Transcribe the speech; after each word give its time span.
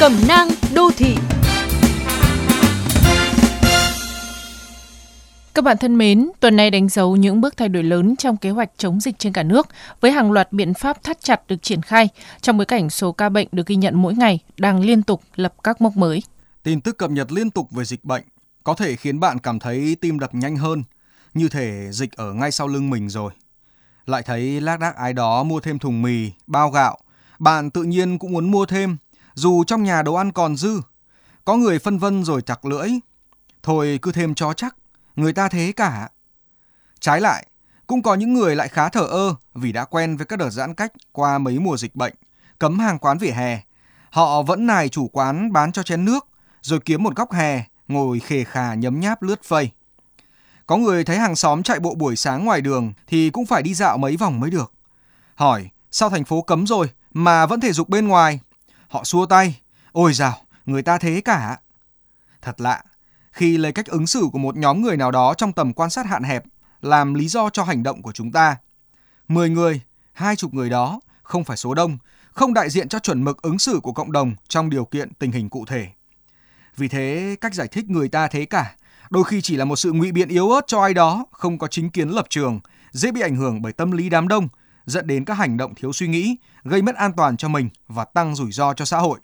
Cẩm 0.00 0.12
nang 0.28 0.48
đô 0.74 0.90
thị 0.96 1.16
Các 5.54 5.64
bạn 5.64 5.76
thân 5.78 5.98
mến, 5.98 6.30
tuần 6.40 6.56
này 6.56 6.70
đánh 6.70 6.88
dấu 6.88 7.16
những 7.16 7.40
bước 7.40 7.56
thay 7.56 7.68
đổi 7.68 7.82
lớn 7.82 8.16
trong 8.16 8.36
kế 8.36 8.50
hoạch 8.50 8.70
chống 8.76 9.00
dịch 9.00 9.18
trên 9.18 9.32
cả 9.32 9.42
nước 9.42 9.68
với 10.00 10.12
hàng 10.12 10.32
loạt 10.32 10.52
biện 10.52 10.74
pháp 10.74 11.02
thắt 11.02 11.20
chặt 11.20 11.40
được 11.48 11.62
triển 11.62 11.82
khai 11.82 12.08
trong 12.40 12.56
bối 12.56 12.66
cảnh 12.66 12.90
số 12.90 13.12
ca 13.12 13.28
bệnh 13.28 13.48
được 13.52 13.66
ghi 13.66 13.76
nhận 13.76 14.02
mỗi 14.02 14.14
ngày 14.14 14.38
đang 14.56 14.80
liên 14.80 15.02
tục 15.02 15.22
lập 15.36 15.54
các 15.64 15.80
mốc 15.80 15.96
mới. 15.96 16.22
Tin 16.62 16.80
tức 16.80 16.98
cập 16.98 17.10
nhật 17.10 17.32
liên 17.32 17.50
tục 17.50 17.70
về 17.70 17.84
dịch 17.84 18.04
bệnh 18.04 18.22
có 18.64 18.74
thể 18.74 18.96
khiến 18.96 19.20
bạn 19.20 19.38
cảm 19.38 19.58
thấy 19.58 19.96
tim 20.00 20.18
đập 20.18 20.34
nhanh 20.34 20.56
hơn, 20.56 20.82
như 21.34 21.48
thể 21.48 21.88
dịch 21.92 22.12
ở 22.16 22.32
ngay 22.32 22.50
sau 22.50 22.68
lưng 22.68 22.90
mình 22.90 23.08
rồi. 23.08 23.32
Lại 24.06 24.22
thấy 24.22 24.60
lác 24.60 24.80
đác 24.80 24.96
ai 24.96 25.12
đó 25.12 25.42
mua 25.42 25.60
thêm 25.60 25.78
thùng 25.78 26.02
mì, 26.02 26.30
bao 26.46 26.70
gạo, 26.70 26.98
bạn 27.38 27.70
tự 27.70 27.82
nhiên 27.82 28.18
cũng 28.18 28.32
muốn 28.32 28.50
mua 28.50 28.66
thêm, 28.66 28.96
dù 29.38 29.64
trong 29.64 29.82
nhà 29.82 30.02
đồ 30.02 30.14
ăn 30.14 30.32
còn 30.32 30.56
dư. 30.56 30.80
Có 31.44 31.56
người 31.56 31.78
phân 31.78 31.98
vân 31.98 32.24
rồi 32.24 32.42
chặt 32.42 32.64
lưỡi. 32.64 32.90
Thôi 33.62 33.98
cứ 34.02 34.12
thêm 34.12 34.34
cho 34.34 34.52
chắc, 34.52 34.76
người 35.16 35.32
ta 35.32 35.48
thế 35.48 35.72
cả. 35.76 36.08
Trái 37.00 37.20
lại, 37.20 37.46
cũng 37.86 38.02
có 38.02 38.14
những 38.14 38.34
người 38.34 38.56
lại 38.56 38.68
khá 38.68 38.88
thở 38.88 39.00
ơ 39.00 39.34
vì 39.54 39.72
đã 39.72 39.84
quen 39.84 40.16
với 40.16 40.26
các 40.26 40.38
đợt 40.38 40.50
giãn 40.50 40.74
cách 40.74 40.92
qua 41.12 41.38
mấy 41.38 41.58
mùa 41.58 41.76
dịch 41.76 41.96
bệnh, 41.96 42.14
cấm 42.58 42.78
hàng 42.78 42.98
quán 42.98 43.18
vỉa 43.18 43.30
hè. 43.30 43.60
Họ 44.10 44.42
vẫn 44.42 44.66
nài 44.66 44.88
chủ 44.88 45.08
quán 45.08 45.52
bán 45.52 45.72
cho 45.72 45.82
chén 45.82 46.04
nước, 46.04 46.26
rồi 46.62 46.80
kiếm 46.80 47.02
một 47.02 47.16
góc 47.16 47.32
hè, 47.32 47.64
ngồi 47.88 48.20
khề 48.20 48.44
khà 48.44 48.74
nhấm 48.74 49.00
nháp 49.00 49.22
lướt 49.22 49.42
phây. 49.44 49.70
Có 50.66 50.76
người 50.76 51.04
thấy 51.04 51.18
hàng 51.18 51.36
xóm 51.36 51.62
chạy 51.62 51.80
bộ 51.80 51.94
buổi 51.94 52.16
sáng 52.16 52.44
ngoài 52.44 52.60
đường 52.60 52.92
thì 53.06 53.30
cũng 53.30 53.46
phải 53.46 53.62
đi 53.62 53.74
dạo 53.74 53.98
mấy 53.98 54.16
vòng 54.16 54.40
mới 54.40 54.50
được. 54.50 54.72
Hỏi, 55.34 55.70
sao 55.90 56.10
thành 56.10 56.24
phố 56.24 56.42
cấm 56.42 56.66
rồi 56.66 56.90
mà 57.12 57.46
vẫn 57.46 57.60
thể 57.60 57.72
dục 57.72 57.88
bên 57.88 58.08
ngoài? 58.08 58.40
Họ 58.88 59.04
xua 59.04 59.26
tay, 59.26 59.60
ôi 59.92 60.12
dào, 60.12 60.38
người 60.66 60.82
ta 60.82 60.98
thế 60.98 61.20
cả. 61.20 61.58
Thật 62.42 62.60
lạ, 62.60 62.82
khi 63.32 63.56
lấy 63.56 63.72
cách 63.72 63.86
ứng 63.86 64.06
xử 64.06 64.28
của 64.32 64.38
một 64.38 64.56
nhóm 64.56 64.82
người 64.82 64.96
nào 64.96 65.10
đó 65.10 65.34
trong 65.34 65.52
tầm 65.52 65.72
quan 65.72 65.90
sát 65.90 66.06
hạn 66.06 66.22
hẹp 66.22 66.44
làm 66.82 67.14
lý 67.14 67.28
do 67.28 67.50
cho 67.50 67.64
hành 67.64 67.82
động 67.82 68.02
của 68.02 68.12
chúng 68.12 68.32
ta. 68.32 68.56
Mười 69.28 69.50
người, 69.50 69.80
hai 70.12 70.36
chục 70.36 70.54
người 70.54 70.70
đó 70.70 71.00
không 71.22 71.44
phải 71.44 71.56
số 71.56 71.74
đông, 71.74 71.98
không 72.32 72.54
đại 72.54 72.70
diện 72.70 72.88
cho 72.88 72.98
chuẩn 72.98 73.24
mực 73.24 73.42
ứng 73.42 73.58
xử 73.58 73.80
của 73.82 73.92
cộng 73.92 74.12
đồng 74.12 74.34
trong 74.48 74.70
điều 74.70 74.84
kiện 74.84 75.14
tình 75.14 75.32
hình 75.32 75.48
cụ 75.48 75.64
thể. 75.64 75.88
Vì 76.76 76.88
thế, 76.88 77.36
cách 77.40 77.54
giải 77.54 77.68
thích 77.68 77.90
người 77.90 78.08
ta 78.08 78.28
thế 78.28 78.44
cả 78.44 78.74
đôi 79.10 79.24
khi 79.24 79.40
chỉ 79.40 79.56
là 79.56 79.64
một 79.64 79.76
sự 79.76 79.92
ngụy 79.92 80.12
biện 80.12 80.28
yếu 80.28 80.50
ớt 80.50 80.60
cho 80.66 80.80
ai 80.80 80.94
đó 80.94 81.26
không 81.32 81.58
có 81.58 81.66
chính 81.66 81.90
kiến 81.90 82.08
lập 82.08 82.26
trường, 82.30 82.60
dễ 82.90 83.12
bị 83.12 83.20
ảnh 83.20 83.36
hưởng 83.36 83.62
bởi 83.62 83.72
tâm 83.72 83.90
lý 83.90 84.08
đám 84.08 84.28
đông, 84.28 84.48
dẫn 84.88 85.06
đến 85.06 85.24
các 85.24 85.34
hành 85.34 85.56
động 85.56 85.74
thiếu 85.74 85.92
suy 85.92 86.08
nghĩ, 86.08 86.36
gây 86.64 86.82
mất 86.82 86.96
an 86.96 87.12
toàn 87.16 87.36
cho 87.36 87.48
mình 87.48 87.68
và 87.88 88.04
tăng 88.04 88.34
rủi 88.34 88.52
ro 88.52 88.74
cho 88.74 88.84
xã 88.84 88.98
hội. 88.98 89.18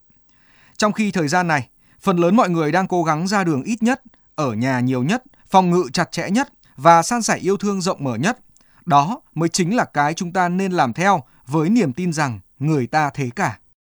Trong 0.77 0.93
khi 0.93 1.11
thời 1.11 1.29
gian 1.29 1.47
này, 1.48 1.69
phần 2.01 2.17
lớn 2.17 2.37
mọi 2.37 2.51
người 2.51 2.73
đang 2.73 2.87
cố 2.87 3.03
gắng 3.05 3.29
ra 3.29 3.45
đường 3.45 3.62
ít 3.62 3.83
nhất, 3.83 4.03
ở 4.35 4.53
nhà 4.53 4.81
nhiều 4.81 5.03
nhất, 5.03 5.23
phòng 5.51 5.70
ngự 5.70 5.85
chặt 5.92 6.12
chẽ 6.12 6.31
nhất 6.31 6.48
và 6.77 7.03
san 7.03 7.23
sẻ 7.23 7.37
yêu 7.37 7.57
thương 7.57 7.81
rộng 7.81 8.05
mở 8.05 8.17
nhất. 8.17 8.39
Đó 8.87 9.20
mới 9.35 9.48
chính 9.48 9.77
là 9.77 9.85
cái 9.85 10.15
chúng 10.15 10.33
ta 10.33 10.48
nên 10.48 10.73
làm 10.73 10.92
theo 10.92 11.23
với 11.47 11.69
niềm 11.69 11.92
tin 11.92 12.12
rằng 12.12 12.41
người 12.59 12.87
ta 12.87 13.11
thế 13.15 13.31
cả. 13.37 13.59